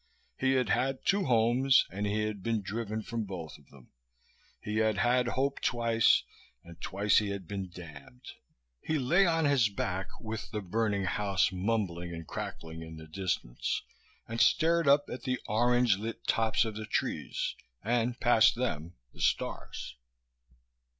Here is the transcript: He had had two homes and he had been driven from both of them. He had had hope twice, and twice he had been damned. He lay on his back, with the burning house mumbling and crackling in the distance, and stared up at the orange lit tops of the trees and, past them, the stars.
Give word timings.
He 0.39 0.53
had 0.53 0.69
had 0.69 1.05
two 1.05 1.25
homes 1.25 1.85
and 1.91 2.07
he 2.07 2.23
had 2.23 2.41
been 2.41 2.63
driven 2.63 3.03
from 3.03 3.23
both 3.23 3.59
of 3.59 3.69
them. 3.69 3.91
He 4.59 4.77
had 4.77 4.97
had 4.97 5.27
hope 5.27 5.61
twice, 5.61 6.23
and 6.63 6.81
twice 6.81 7.19
he 7.19 7.29
had 7.29 7.47
been 7.47 7.69
damned. 7.69 8.31
He 8.81 8.97
lay 8.97 9.27
on 9.27 9.45
his 9.45 9.69
back, 9.69 10.07
with 10.19 10.49
the 10.49 10.61
burning 10.61 11.03
house 11.03 11.51
mumbling 11.51 12.15
and 12.15 12.25
crackling 12.25 12.81
in 12.81 12.97
the 12.97 13.05
distance, 13.05 13.83
and 14.27 14.41
stared 14.41 14.87
up 14.87 15.07
at 15.07 15.21
the 15.21 15.39
orange 15.47 15.97
lit 15.99 16.25
tops 16.25 16.65
of 16.65 16.73
the 16.75 16.87
trees 16.87 17.53
and, 17.83 18.19
past 18.19 18.55
them, 18.55 18.95
the 19.13 19.21
stars. 19.21 19.97